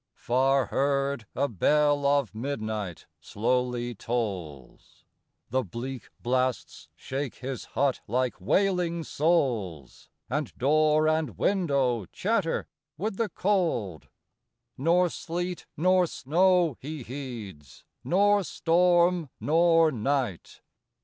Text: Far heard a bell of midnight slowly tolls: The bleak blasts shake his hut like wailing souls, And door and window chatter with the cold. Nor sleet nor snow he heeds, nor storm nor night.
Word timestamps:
Far 0.15 0.65
heard 0.65 1.27
a 1.35 1.47
bell 1.47 2.07
of 2.07 2.33
midnight 2.33 3.05
slowly 3.19 3.93
tolls: 3.93 5.05
The 5.51 5.61
bleak 5.63 6.09
blasts 6.23 6.87
shake 6.95 7.35
his 7.35 7.65
hut 7.77 8.01
like 8.07 8.41
wailing 8.41 9.03
souls, 9.03 10.09
And 10.27 10.57
door 10.57 11.07
and 11.07 11.37
window 11.37 12.07
chatter 12.07 12.65
with 12.97 13.17
the 13.17 13.29
cold. 13.29 14.07
Nor 14.75 15.07
sleet 15.07 15.67
nor 15.77 16.07
snow 16.07 16.77
he 16.79 17.03
heeds, 17.03 17.85
nor 18.03 18.43
storm 18.43 19.29
nor 19.39 19.91
night. 19.91 20.61